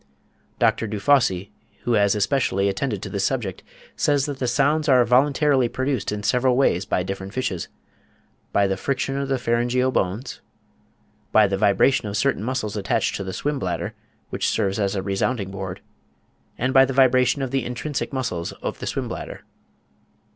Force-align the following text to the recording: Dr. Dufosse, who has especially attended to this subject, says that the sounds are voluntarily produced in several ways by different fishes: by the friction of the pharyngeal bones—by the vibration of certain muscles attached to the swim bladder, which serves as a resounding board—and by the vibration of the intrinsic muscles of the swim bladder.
Dr. 0.57 0.87
Dufosse, 0.87 1.49
who 1.83 1.93
has 1.93 2.15
especially 2.15 2.67
attended 2.67 3.03
to 3.03 3.09
this 3.11 3.23
subject, 3.23 3.61
says 3.95 4.25
that 4.25 4.39
the 4.39 4.47
sounds 4.47 4.89
are 4.89 5.05
voluntarily 5.05 5.69
produced 5.69 6.11
in 6.11 6.23
several 6.23 6.57
ways 6.57 6.87
by 6.87 7.03
different 7.03 7.35
fishes: 7.35 7.67
by 8.51 8.65
the 8.65 8.77
friction 8.77 9.15
of 9.15 9.27
the 9.29 9.37
pharyngeal 9.37 9.91
bones—by 9.91 11.45
the 11.45 11.55
vibration 11.55 12.07
of 12.07 12.17
certain 12.17 12.43
muscles 12.43 12.75
attached 12.75 13.13
to 13.15 13.23
the 13.23 13.31
swim 13.31 13.59
bladder, 13.59 13.93
which 14.31 14.49
serves 14.49 14.79
as 14.79 14.95
a 14.95 15.03
resounding 15.03 15.51
board—and 15.51 16.73
by 16.73 16.83
the 16.83 16.93
vibration 16.93 17.43
of 17.43 17.51
the 17.51 17.63
intrinsic 17.63 18.11
muscles 18.11 18.53
of 18.53 18.79
the 18.79 18.87
swim 18.87 19.07
bladder. 19.07 19.43